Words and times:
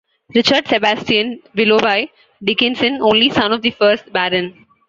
Richard 0.33 0.67
Sebastian 0.67 1.43
Willoughby 1.55 2.11
Dickinson, 2.43 3.01
only 3.03 3.29
son 3.29 3.51
of 3.51 3.61
the 3.61 3.69
first 3.69 4.11
Baron. 4.11 4.65